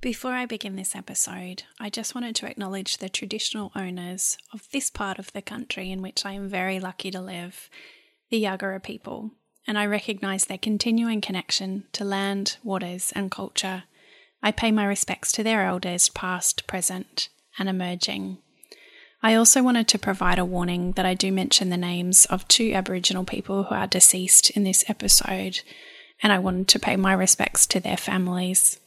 Before 0.00 0.32
I 0.32 0.46
begin 0.46 0.76
this 0.76 0.96
episode, 0.96 1.64
I 1.78 1.90
just 1.90 2.14
wanted 2.14 2.34
to 2.36 2.46
acknowledge 2.46 2.96
the 2.96 3.10
traditional 3.10 3.70
owners 3.76 4.38
of 4.50 4.66
this 4.70 4.88
part 4.88 5.18
of 5.18 5.30
the 5.34 5.42
country 5.42 5.90
in 5.90 6.00
which 6.00 6.24
I 6.24 6.32
am 6.32 6.48
very 6.48 6.80
lucky 6.80 7.10
to 7.10 7.20
live, 7.20 7.68
the 8.30 8.42
Yagara 8.42 8.82
people, 8.82 9.32
and 9.66 9.78
I 9.78 9.84
recognise 9.84 10.46
their 10.46 10.56
continuing 10.56 11.20
connection 11.20 11.84
to 11.92 12.04
land, 12.06 12.56
waters, 12.64 13.12
and 13.14 13.30
culture. 13.30 13.82
I 14.42 14.52
pay 14.52 14.72
my 14.72 14.86
respects 14.86 15.32
to 15.32 15.42
their 15.44 15.66
elders, 15.66 16.08
past, 16.08 16.66
present, 16.66 17.28
and 17.58 17.68
emerging. 17.68 18.38
I 19.22 19.34
also 19.34 19.62
wanted 19.62 19.86
to 19.88 19.98
provide 19.98 20.38
a 20.38 20.46
warning 20.46 20.92
that 20.92 21.04
I 21.04 21.12
do 21.12 21.30
mention 21.30 21.68
the 21.68 21.76
names 21.76 22.24
of 22.24 22.48
two 22.48 22.72
Aboriginal 22.72 23.24
people 23.24 23.64
who 23.64 23.74
are 23.74 23.86
deceased 23.86 24.48
in 24.48 24.64
this 24.64 24.82
episode, 24.88 25.60
and 26.22 26.32
I 26.32 26.38
wanted 26.38 26.68
to 26.68 26.78
pay 26.78 26.96
my 26.96 27.12
respects 27.12 27.66
to 27.66 27.80
their 27.80 27.98
families. 27.98 28.79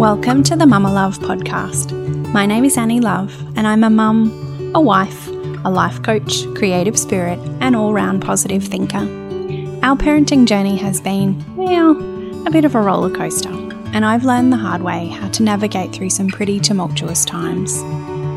Welcome 0.00 0.42
to 0.44 0.56
the 0.56 0.64
Mumma 0.64 0.90
Love 0.90 1.18
podcast. 1.18 1.92
My 2.32 2.46
name 2.46 2.64
is 2.64 2.78
Annie 2.78 3.00
Love, 3.00 3.38
and 3.54 3.66
I'm 3.66 3.84
a 3.84 3.90
mum, 3.90 4.72
a 4.74 4.80
wife, 4.80 5.28
a 5.28 5.70
life 5.70 6.02
coach, 6.02 6.46
creative 6.54 6.98
spirit, 6.98 7.38
and 7.60 7.76
all 7.76 7.92
round 7.92 8.22
positive 8.22 8.64
thinker. 8.64 9.06
Our 9.82 9.96
parenting 9.96 10.46
journey 10.46 10.78
has 10.78 11.02
been, 11.02 11.44
well, 11.54 11.90
a 12.46 12.50
bit 12.50 12.64
of 12.64 12.74
a 12.74 12.80
roller 12.80 13.14
coaster, 13.14 13.50
and 13.92 14.06
I've 14.06 14.24
learned 14.24 14.54
the 14.54 14.56
hard 14.56 14.80
way 14.80 15.08
how 15.08 15.28
to 15.28 15.42
navigate 15.42 15.92
through 15.92 16.08
some 16.08 16.28
pretty 16.28 16.60
tumultuous 16.60 17.26
times. 17.26 17.74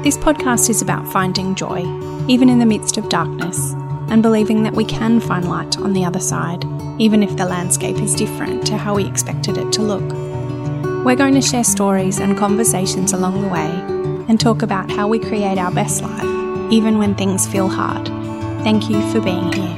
This 0.03 0.17
podcast 0.17 0.69
is 0.69 0.81
about 0.81 1.09
finding 1.13 1.55
joy, 1.55 1.79
even 2.27 2.49
in 2.49 2.59
the 2.59 2.65
midst 2.65 2.97
of 2.97 3.07
darkness, 3.07 3.71
and 4.09 4.21
believing 4.21 4.63
that 4.63 4.75
we 4.75 4.83
can 4.83 5.21
find 5.21 5.47
light 5.47 5.77
on 5.77 5.93
the 5.93 6.03
other 6.03 6.19
side, 6.19 6.65
even 6.99 7.23
if 7.23 7.37
the 7.37 7.45
landscape 7.45 7.99
is 7.99 8.15
different 8.15 8.67
to 8.67 8.75
how 8.75 8.95
we 8.95 9.07
expected 9.07 9.57
it 9.57 9.71
to 9.71 9.81
look. 9.81 10.32
We're 11.03 11.17
going 11.17 11.33
to 11.33 11.41
share 11.41 11.65
stories 11.65 12.21
and 12.21 12.37
conversations 12.37 13.11
along 13.11 13.41
the 13.41 13.49
way 13.49 13.69
and 14.29 14.39
talk 14.39 14.61
about 14.61 14.89
how 14.89 15.09
we 15.09 15.19
create 15.19 15.57
our 15.57 15.69
best 15.69 16.01
life, 16.01 16.71
even 16.71 16.97
when 16.97 17.13
things 17.13 17.45
feel 17.45 17.67
hard. 17.67 18.07
Thank 18.63 18.89
you 18.89 19.01
for 19.11 19.19
being 19.19 19.51
here. 19.51 19.75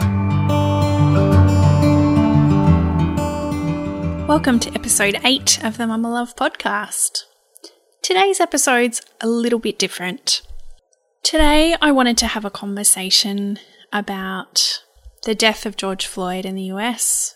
Welcome 4.27 4.59
to 4.59 4.73
episode 4.75 5.19
8 5.23 5.63
of 5.63 5.77
the 5.77 5.85
Mumma 5.85 6.13
Love 6.13 6.35
podcast. 6.35 7.23
Today's 8.03 8.39
episode's 8.39 9.01
a 9.19 9.27
little 9.27 9.57
bit 9.57 9.79
different. 9.79 10.43
Today, 11.23 11.75
I 11.81 11.91
wanted 11.91 12.19
to 12.19 12.27
have 12.27 12.45
a 12.45 12.51
conversation 12.51 13.57
about 13.91 14.83
the 15.23 15.33
death 15.33 15.65
of 15.65 15.75
George 15.75 16.05
Floyd 16.05 16.45
in 16.45 16.53
the 16.53 16.65
US 16.65 17.35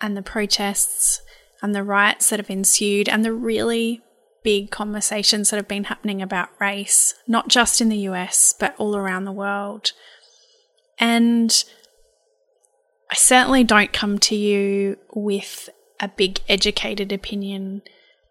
and 0.00 0.16
the 0.16 0.22
protests 0.22 1.22
and 1.62 1.74
the 1.74 1.82
riots 1.82 2.30
that 2.30 2.38
have 2.38 2.50
ensued 2.50 3.08
and 3.08 3.24
the 3.24 3.32
really 3.32 4.02
big 4.44 4.70
conversations 4.70 5.50
that 5.50 5.56
have 5.56 5.68
been 5.68 5.84
happening 5.84 6.22
about 6.22 6.48
race, 6.60 7.14
not 7.26 7.48
just 7.48 7.80
in 7.80 7.88
the 7.88 7.98
US, 8.08 8.54
but 8.58 8.74
all 8.78 8.96
around 8.96 9.24
the 9.24 9.32
world. 9.32 9.92
And 10.98 11.64
I 13.10 13.14
certainly 13.14 13.64
don't 13.64 13.92
come 13.92 14.18
to 14.20 14.36
you 14.36 14.98
with 15.14 15.68
a 16.00 16.08
big 16.08 16.40
educated 16.48 17.12
opinion. 17.12 17.82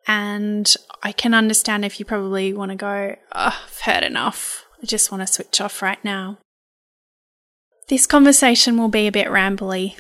And 0.08 0.74
I 1.04 1.12
can 1.12 1.34
understand 1.34 1.84
if 1.84 2.00
you 2.00 2.06
probably 2.06 2.54
want 2.54 2.72
to 2.72 2.78
go, 2.78 3.16
oh, 3.34 3.62
I've 3.66 3.82
heard 3.82 4.04
enough. 4.04 4.66
I 4.82 4.86
just 4.86 5.12
want 5.12 5.22
to 5.22 5.32
switch 5.32 5.60
off 5.60 5.82
right 5.82 6.04
now. 6.04 6.38
This 7.90 8.06
conversation 8.06 8.78
will 8.78 8.90
be 8.90 9.08
a 9.08 9.14
bit 9.14 9.28
rambly, 9.28 9.98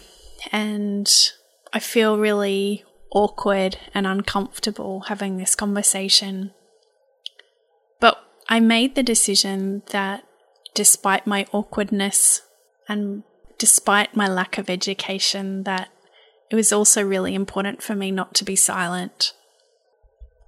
and 0.51 1.09
I 1.71 1.79
feel 1.79 2.17
really 2.17 2.83
awkward 3.11 3.77
and 3.93 4.05
uncomfortable 4.05 5.01
having 5.01 5.37
this 5.37 5.55
conversation. 5.55 6.51
But 7.99 8.17
I 8.49 8.59
made 8.59 8.95
the 8.95 9.03
decision 9.03 9.83
that 9.91 10.23
despite 10.73 11.25
my 11.25 11.45
awkwardness 11.51 12.41
and 12.87 13.23
despite 13.57 14.15
my 14.15 14.27
lack 14.27 14.57
of 14.57 14.69
education, 14.69 15.63
that 15.63 15.89
it 16.49 16.55
was 16.55 16.71
also 16.71 17.01
really 17.01 17.35
important 17.35 17.81
for 17.81 17.95
me 17.95 18.11
not 18.11 18.33
to 18.35 18.45
be 18.45 18.55
silent. 18.55 19.33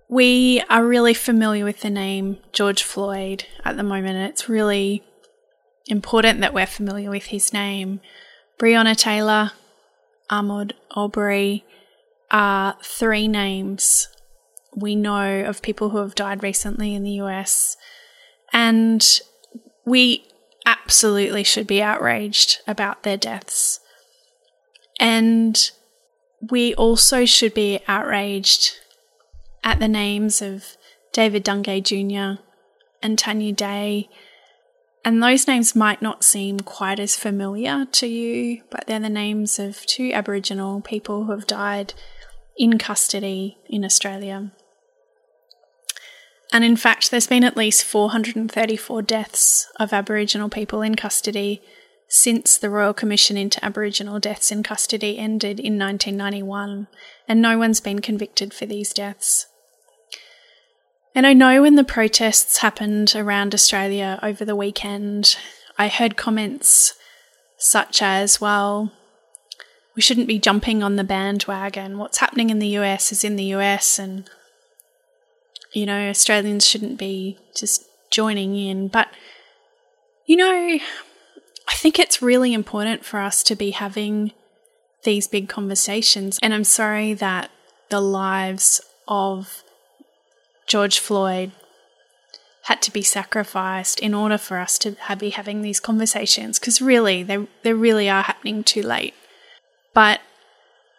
We 0.07 0.61
are 0.69 0.85
really 0.85 1.13
familiar 1.13 1.65
with 1.65 1.81
the 1.81 1.89
name 1.89 2.37
George 2.51 2.83
Floyd 2.83 3.45
at 3.63 3.77
the 3.77 3.83
moment. 3.83 4.17
And 4.17 4.29
it's 4.29 4.49
really 4.49 5.03
important 5.87 6.41
that 6.41 6.53
we're 6.53 6.65
familiar 6.65 7.09
with 7.09 7.25
his 7.25 7.53
name. 7.53 8.01
Breonna 8.57 8.95
Taylor, 8.95 9.51
Ahmaud 10.31 10.71
Arbery, 10.91 11.65
are 12.31 12.77
three 12.83 13.27
names 13.27 14.07
we 14.75 14.95
know 14.95 15.41
of 15.41 15.61
people 15.61 15.89
who 15.89 15.97
have 15.97 16.15
died 16.15 16.43
recently 16.43 16.93
in 16.93 17.03
the 17.03 17.21
US. 17.21 17.77
And 18.53 19.03
we 19.85 20.25
absolutely 20.65 21.43
should 21.43 21.67
be 21.67 21.81
outraged 21.81 22.59
about 22.67 23.03
their 23.03 23.17
deaths. 23.17 23.79
And 24.99 25.71
we 26.49 26.73
also 26.75 27.25
should 27.25 27.53
be 27.53 27.79
outraged 27.87 28.73
at 29.63 29.79
the 29.79 29.87
names 29.87 30.41
of 30.41 30.77
David 31.11 31.43
Dungay 31.43 31.83
Jr. 31.83 32.41
and 33.01 33.17
Tanya 33.17 33.51
Day. 33.51 34.09
And 35.03 35.23
those 35.23 35.47
names 35.47 35.75
might 35.75 36.01
not 36.01 36.23
seem 36.23 36.59
quite 36.59 36.99
as 36.99 37.15
familiar 37.15 37.85
to 37.93 38.07
you, 38.07 38.61
but 38.69 38.85
they're 38.85 38.99
the 38.99 39.09
names 39.09 39.57
of 39.57 39.85
two 39.85 40.11
Aboriginal 40.13 40.81
people 40.81 41.25
who 41.25 41.31
have 41.31 41.47
died 41.47 41.93
in 42.59 42.77
custody 42.77 43.57
in 43.67 43.83
Australia. 43.83 44.51
And 46.51 46.63
in 46.63 46.75
fact, 46.75 47.09
there's 47.09 47.27
been 47.27 47.43
at 47.43 47.57
least 47.57 47.85
434 47.85 49.01
deaths 49.03 49.67
of 49.79 49.93
Aboriginal 49.93 50.49
people 50.49 50.81
in 50.81 50.95
custody 50.95 51.61
since 52.09 52.57
the 52.57 52.71
Royal 52.71 52.93
Commission 52.93 53.37
into 53.37 53.63
Aboriginal 53.63 54.19
Deaths 54.19 54.51
in 54.51 54.63
Custody 54.63 55.19
ended 55.19 55.59
in 55.59 55.77
1991, 55.77 56.87
and 57.27 57.39
no 57.39 57.59
one's 57.59 57.79
been 57.79 57.99
convicted 57.99 58.51
for 58.51 58.65
these 58.65 58.93
deaths. 58.93 59.45
And 61.13 61.27
I 61.27 61.33
know 61.33 61.61
when 61.61 61.75
the 61.75 61.83
protests 61.83 62.57
happened 62.57 63.13
around 63.15 63.53
Australia 63.53 64.19
over 64.23 64.43
the 64.43 64.55
weekend, 64.55 65.37
I 65.77 65.87
heard 65.87 66.17
comments 66.17 66.95
such 67.59 68.01
as, 68.01 68.41
well, 68.41 68.91
we 69.99 70.01
shouldn't 70.01 70.27
be 70.27 70.39
jumping 70.39 70.81
on 70.81 70.95
the 70.95 71.03
bandwagon. 71.03 71.97
What's 71.97 72.19
happening 72.19 72.49
in 72.49 72.59
the 72.59 72.77
US 72.79 73.11
is 73.11 73.25
in 73.25 73.35
the 73.35 73.51
US, 73.55 73.99
and 73.99 74.23
you 75.73 75.85
know, 75.85 76.07
Australians 76.09 76.65
shouldn't 76.65 76.97
be 76.97 77.37
just 77.53 77.83
joining 78.09 78.55
in. 78.55 78.87
But 78.87 79.09
you 80.25 80.37
know, 80.37 80.45
I 80.47 81.73
think 81.73 81.99
it's 81.99 82.21
really 82.21 82.53
important 82.53 83.03
for 83.03 83.19
us 83.19 83.43
to 83.43 83.57
be 83.57 83.71
having 83.71 84.31
these 85.03 85.27
big 85.27 85.49
conversations. 85.49 86.39
And 86.41 86.53
I'm 86.53 86.63
sorry 86.63 87.13
that 87.15 87.51
the 87.89 87.99
lives 87.99 88.79
of 89.05 89.63
George 90.65 90.99
Floyd 90.99 91.51
had 92.63 92.81
to 92.83 92.93
be 92.93 93.01
sacrificed 93.01 93.99
in 93.99 94.13
order 94.13 94.37
for 94.37 94.59
us 94.59 94.79
to 94.79 94.95
be 95.17 95.31
having 95.31 95.61
these 95.61 95.81
conversations 95.81 96.57
because 96.57 96.81
really 96.81 97.21
they 97.21 97.45
they 97.63 97.73
really 97.73 98.09
are 98.09 98.23
happening 98.23 98.63
too 98.63 98.81
late. 98.81 99.13
But 99.99 100.21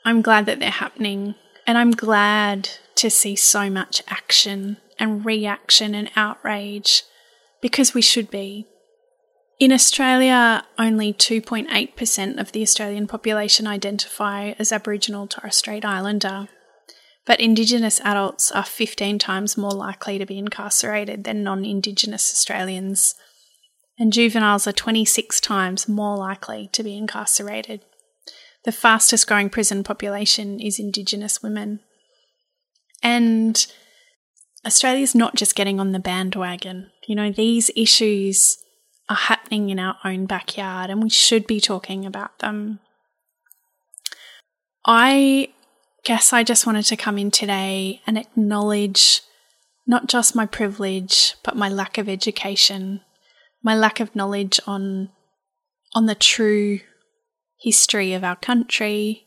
I'm 0.05 0.21
glad 0.21 0.45
that 0.45 0.61
they're 0.61 0.69
happening. 0.69 1.35
And 1.67 1.79
I'm 1.79 1.93
glad 1.93 2.69
to 2.97 3.09
see 3.09 3.35
so 3.35 3.71
much 3.71 4.03
action 4.09 4.77
and 4.99 5.25
reaction 5.25 5.95
and 5.95 6.11
outrage 6.17 7.05
because 7.63 7.95
we 7.95 8.03
should 8.03 8.31
be. 8.31 8.67
In 9.59 9.73
Australia, 9.73 10.67
only 10.79 11.15
2.8% 11.15 12.39
of 12.39 12.53
the 12.53 12.61
Australian 12.61 13.07
population 13.07 13.67
identify 13.67 14.53
as 14.59 14.71
Aboriginal 14.71 15.27
Torres 15.27 15.57
Strait 15.57 15.83
Islander, 15.83 16.49
but 17.25 17.41
Indigenous 17.41 18.03
adults 18.05 18.53
are 18.53 18.65
15 18.65 19.19
times 19.19 19.57
more 19.57 19.73
likely 19.73 20.19
to 20.19 20.27
be 20.27 20.37
incarcerated 20.37 21.25
than 21.25 21.43
non 21.43 21.65
Indigenous 21.65 22.31
Australians, 22.35 23.15
and 23.99 24.13
juveniles 24.13 24.67
are 24.67 24.73
26 24.73 25.41
times 25.41 25.89
more 25.89 26.19
likely 26.19 26.69
to 26.75 26.83
be 26.83 26.99
incarcerated 26.99 27.81
the 28.65 28.73
fastest 28.73 29.27
growing 29.27 29.51
prison 29.51 29.83
population 29.83 30.61
is 30.61 30.79
Indigenous 30.79 31.43
women. 31.43 31.81
And 33.03 33.67
Australia's 34.67 35.15
not 35.15 35.35
just 35.35 35.55
getting 35.55 35.81
on 35.81 35.93
the 35.93 35.99
bandwagon. 35.99 36.91
You 37.07 37.15
know, 37.15 37.33
these 37.33 37.71
issues 37.75 38.59
are 39.09 39.17
happening 39.17 39.71
in 39.71 39.79
our 39.79 39.97
own 40.05 40.27
backyard 40.27 40.91
and 40.91 41.03
we 41.03 41.11
should 41.11 41.47
be 41.47 41.61
talking 41.61 42.05
about 42.05 42.39
them. 42.41 42.81
I 44.87 45.49
guess 46.05 46.33
I 46.33 46.43
just 46.43 46.67
wanted 46.67 46.85
to 46.87 46.97
come 46.97 47.19
in 47.19 47.31
today 47.31 48.01
and 48.07 48.19
acknowledge 48.19 49.23
not 49.87 50.07
just 50.07 50.37
my 50.37 50.47
privilege, 50.47 51.35
but 51.43 51.57
my 51.57 51.69
lack 51.69 51.99
of 51.99 52.09
education, 52.09 53.01
my 53.63 53.75
lack 53.75 54.01
of 54.01 54.15
knowledge 54.15 54.61
on 54.67 55.11
on 55.93 56.07
the 56.07 56.15
true 56.15 56.81
history 57.61 58.13
of 58.13 58.25
our 58.25 58.37
country, 58.37 59.27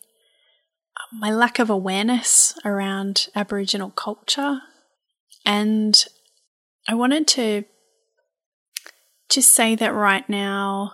my 1.12 1.32
lack 1.32 1.60
of 1.60 1.70
awareness 1.70 2.58
around 2.66 3.28
Aboriginal 3.36 3.92
culture, 3.92 4.60
and 5.46 6.06
I 6.88 6.96
wanted 6.96 7.28
to 7.30 7.66
just 9.30 9.52
say 9.52 9.76
that 9.76 9.94
right 9.94 10.28
now 10.28 10.94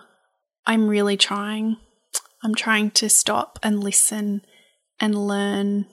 I'm 0.66 0.88
really 0.88 1.16
trying. 1.16 1.76
I'm 2.42 2.54
trying 2.54 2.90
to 2.92 3.08
stop 3.08 3.58
and 3.62 3.82
listen 3.82 4.42
and 5.00 5.26
learn 5.26 5.86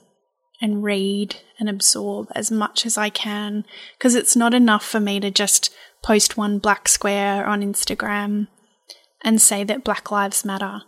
and 0.62 0.84
read 0.84 1.38
and 1.60 1.70
absorb 1.70 2.28
as 2.34 2.52
much 2.52 2.86
as 2.86 2.98
I 2.98 3.10
can 3.10 3.66
because 3.98 4.16
it's 4.16 4.36
not 4.36 4.54
enough 4.54 4.86
for 4.86 5.00
me 5.00 5.20
to 5.20 5.30
just 5.30 5.74
post 6.04 6.38
one 6.38 6.60
black 6.60 6.88
square 6.88 7.46
on 7.46 7.62
Instagram 7.62 8.48
and 9.24 9.42
say 9.42 9.64
that 9.64 9.84
Black 9.84 10.12
Lives 10.12 10.46
Matter. 10.46 10.84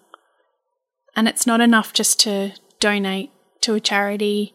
And 1.15 1.27
it's 1.27 1.47
not 1.47 1.61
enough 1.61 1.93
just 1.93 2.19
to 2.21 2.53
donate 2.79 3.31
to 3.61 3.73
a 3.73 3.79
charity 3.79 4.53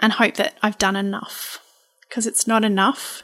and 0.00 0.12
hope 0.12 0.34
that 0.34 0.56
I've 0.62 0.78
done 0.78 0.96
enough 0.96 1.58
because 2.08 2.26
it's 2.26 2.46
not 2.46 2.64
enough. 2.64 3.22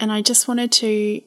And 0.00 0.10
I 0.10 0.22
just 0.22 0.48
wanted 0.48 0.72
to 0.72 1.20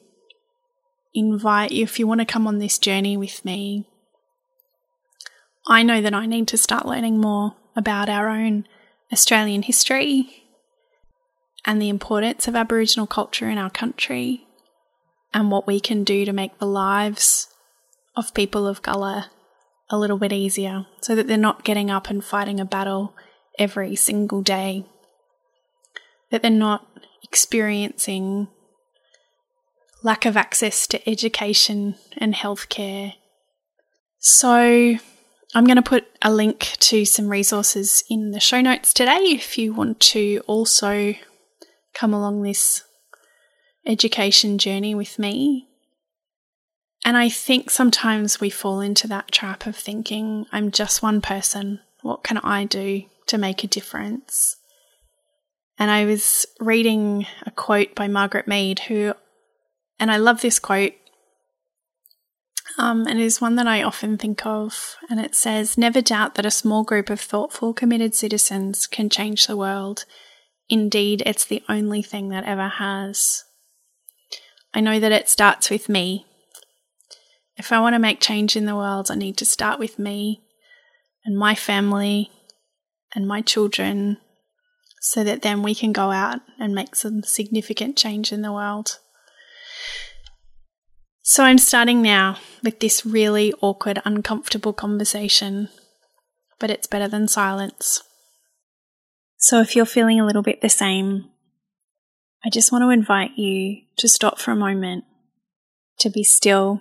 invite 1.14 1.72
you 1.72 1.84
if 1.84 1.98
you 1.98 2.06
want 2.06 2.20
to 2.20 2.26
come 2.26 2.46
on 2.46 2.58
this 2.58 2.78
journey 2.78 3.16
with 3.16 3.44
me. 3.44 3.86
I 5.66 5.82
know 5.82 6.02
that 6.02 6.14
I 6.14 6.26
need 6.26 6.48
to 6.48 6.58
start 6.58 6.86
learning 6.86 7.20
more 7.20 7.54
about 7.76 8.08
our 8.08 8.28
own 8.28 8.66
Australian 9.12 9.62
history 9.62 10.44
and 11.64 11.80
the 11.80 11.88
importance 11.88 12.48
of 12.48 12.56
Aboriginal 12.56 13.06
culture 13.06 13.48
in 13.48 13.58
our 13.58 13.70
country 13.70 14.46
and 15.32 15.50
what 15.50 15.66
we 15.66 15.80
can 15.80 16.02
do 16.04 16.24
to 16.24 16.32
make 16.32 16.58
the 16.58 16.66
lives 16.66 17.48
of 18.16 18.34
people 18.34 18.66
of 18.66 18.82
colour 18.82 19.26
a 19.90 19.98
little 19.98 20.18
bit 20.18 20.32
easier 20.32 20.86
so 21.00 21.14
that 21.14 21.26
they're 21.26 21.36
not 21.36 21.64
getting 21.64 21.90
up 21.90 22.08
and 22.08 22.24
fighting 22.24 22.60
a 22.60 22.64
battle 22.64 23.14
every 23.58 23.94
single 23.94 24.42
day, 24.42 24.86
that 26.30 26.42
they're 26.42 26.50
not 26.50 26.86
experiencing 27.22 28.48
lack 30.02 30.24
of 30.24 30.36
access 30.36 30.86
to 30.88 31.08
education 31.08 31.94
and 32.16 32.34
healthcare. 32.34 33.14
So, 34.18 34.96
I'm 35.54 35.64
going 35.64 35.76
to 35.76 35.82
put 35.82 36.06
a 36.22 36.32
link 36.32 36.60
to 36.80 37.04
some 37.04 37.28
resources 37.28 38.04
in 38.08 38.30
the 38.30 38.40
show 38.40 38.60
notes 38.60 38.94
today 38.94 39.18
if 39.20 39.58
you 39.58 39.74
want 39.74 40.00
to 40.00 40.42
also 40.46 41.14
come 41.94 42.14
along 42.14 42.42
this 42.42 42.84
education 43.86 44.58
journey 44.58 44.94
with 44.94 45.18
me. 45.18 45.68
And 47.04 47.16
I 47.16 47.28
think 47.28 47.70
sometimes 47.70 48.40
we 48.40 48.50
fall 48.50 48.80
into 48.80 49.08
that 49.08 49.32
trap 49.32 49.66
of 49.66 49.76
thinking, 49.76 50.46
I'm 50.52 50.70
just 50.70 51.02
one 51.02 51.20
person. 51.20 51.80
What 52.02 52.22
can 52.22 52.38
I 52.38 52.64
do 52.64 53.04
to 53.26 53.38
make 53.38 53.64
a 53.64 53.68
difference? 53.68 54.56
And 55.78 55.90
I 55.90 56.04
was 56.04 56.46
reading 56.60 57.26
a 57.44 57.50
quote 57.50 57.94
by 57.94 58.06
Margaret 58.06 58.46
Mead, 58.46 58.80
who, 58.80 59.14
and 59.98 60.12
I 60.12 60.16
love 60.16 60.42
this 60.42 60.58
quote 60.58 60.94
um, 62.78 63.06
and 63.06 63.20
it 63.20 63.24
is 63.24 63.40
one 63.40 63.56
that 63.56 63.66
I 63.66 63.82
often 63.82 64.16
think 64.16 64.46
of. 64.46 64.96
And 65.10 65.20
it 65.20 65.34
says, 65.34 65.76
Never 65.76 66.00
doubt 66.00 66.34
that 66.34 66.46
a 66.46 66.50
small 66.50 66.84
group 66.84 67.10
of 67.10 67.20
thoughtful, 67.20 67.74
committed 67.74 68.14
citizens 68.14 68.86
can 68.86 69.10
change 69.10 69.46
the 69.46 69.56
world. 69.56 70.04
Indeed, 70.68 71.22
it's 71.26 71.44
the 71.44 71.62
only 71.68 72.02
thing 72.02 72.30
that 72.30 72.44
ever 72.44 72.68
has. 72.68 73.44
I 74.72 74.80
know 74.80 74.98
that 74.98 75.12
it 75.12 75.28
starts 75.28 75.68
with 75.68 75.88
me. 75.88 76.26
If 77.56 77.72
I 77.72 77.80
want 77.80 77.94
to 77.94 77.98
make 77.98 78.20
change 78.20 78.56
in 78.56 78.66
the 78.66 78.76
world, 78.76 79.10
I 79.10 79.14
need 79.14 79.36
to 79.38 79.44
start 79.44 79.78
with 79.78 79.98
me 79.98 80.42
and 81.24 81.36
my 81.36 81.54
family 81.54 82.30
and 83.14 83.26
my 83.26 83.40
children 83.40 84.18
so 85.00 85.24
that 85.24 85.42
then 85.42 85.62
we 85.62 85.74
can 85.74 85.92
go 85.92 86.10
out 86.10 86.40
and 86.58 86.74
make 86.74 86.94
some 86.94 87.22
significant 87.22 87.96
change 87.96 88.32
in 88.32 88.42
the 88.42 88.52
world. 88.52 88.98
So 91.22 91.44
I'm 91.44 91.58
starting 91.58 92.02
now 92.02 92.38
with 92.62 92.80
this 92.80 93.06
really 93.06 93.52
awkward, 93.60 94.00
uncomfortable 94.04 94.72
conversation, 94.72 95.68
but 96.58 96.70
it's 96.70 96.86
better 96.86 97.08
than 97.08 97.28
silence. 97.28 98.02
So 99.38 99.60
if 99.60 99.74
you're 99.74 99.86
feeling 99.86 100.20
a 100.20 100.26
little 100.26 100.42
bit 100.42 100.60
the 100.60 100.68
same, 100.68 101.30
I 102.44 102.50
just 102.50 102.72
want 102.72 102.82
to 102.82 102.90
invite 102.90 103.36
you 103.36 103.82
to 103.98 104.08
stop 104.08 104.38
for 104.38 104.50
a 104.50 104.56
moment, 104.56 105.04
to 105.98 106.10
be 106.10 106.24
still, 106.24 106.80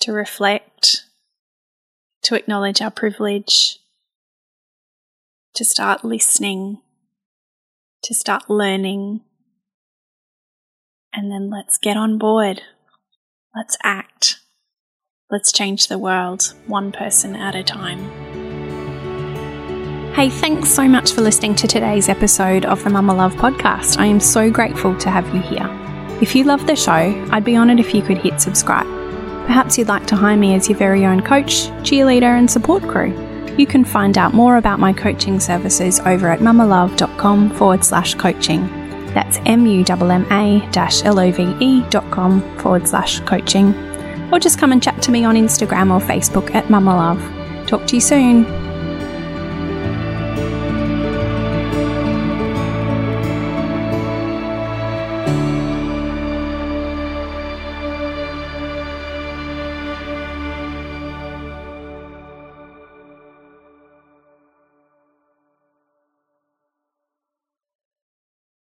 to 0.00 0.12
reflect, 0.12 1.04
to 2.22 2.34
acknowledge 2.34 2.80
our 2.80 2.90
privilege, 2.90 3.78
to 5.54 5.64
start 5.64 6.04
listening, 6.04 6.78
to 8.02 8.14
start 8.14 8.48
learning, 8.48 9.22
and 11.12 11.30
then 11.30 11.50
let's 11.50 11.78
get 11.78 11.96
on 11.96 12.18
board. 12.18 12.62
Let's 13.54 13.76
act. 13.82 14.38
Let's 15.30 15.50
change 15.50 15.88
the 15.88 15.98
world 15.98 16.54
one 16.66 16.92
person 16.92 17.34
at 17.34 17.54
a 17.54 17.64
time. 17.64 18.26
Hey, 20.14 20.30
thanks 20.30 20.70
so 20.70 20.88
much 20.88 21.12
for 21.12 21.20
listening 21.20 21.54
to 21.56 21.66
today's 21.66 22.08
episode 22.08 22.64
of 22.64 22.82
the 22.84 22.90
Mumma 22.90 23.14
Love 23.14 23.34
podcast. 23.34 23.98
I 23.98 24.06
am 24.06 24.20
so 24.20 24.50
grateful 24.50 24.96
to 24.98 25.10
have 25.10 25.26
you 25.34 25.42
here. 25.42 25.68
If 26.22 26.34
you 26.34 26.44
love 26.44 26.66
the 26.66 26.76
show, 26.76 27.28
I'd 27.30 27.44
be 27.44 27.56
honoured 27.56 27.80
if 27.80 27.94
you 27.94 28.02
could 28.02 28.18
hit 28.18 28.40
subscribe. 28.40 29.05
Perhaps 29.46 29.78
you'd 29.78 29.88
like 29.88 30.06
to 30.08 30.16
hire 30.16 30.36
me 30.36 30.54
as 30.54 30.68
your 30.68 30.76
very 30.76 31.06
own 31.06 31.22
coach, 31.22 31.68
cheerleader, 31.82 32.38
and 32.38 32.50
support 32.50 32.82
crew. 32.82 33.14
You 33.56 33.66
can 33.66 33.84
find 33.84 34.18
out 34.18 34.34
more 34.34 34.58
about 34.58 34.80
my 34.80 34.92
coaching 34.92 35.40
services 35.40 35.98
over 36.00 36.28
at 36.28 36.40
mummalove.com 36.40 37.50
forward 37.50 37.84
slash 37.84 38.14
coaching. 38.16 38.66
That's 39.14 39.38
mumma-love 39.38 40.70
dot 41.90 42.10
com 42.10 42.58
forward 42.58 42.86
slash 42.86 43.20
coaching. 43.20 43.74
Or 44.30 44.38
just 44.38 44.58
come 44.58 44.72
and 44.72 44.82
chat 44.82 45.00
to 45.02 45.10
me 45.10 45.24
on 45.24 45.36
Instagram 45.36 45.90
or 45.90 46.06
Facebook 46.06 46.54
at 46.54 46.64
Mumma 46.64 46.94
Love. 46.94 47.66
Talk 47.66 47.86
to 47.86 47.94
you 47.94 48.00
soon. 48.02 48.65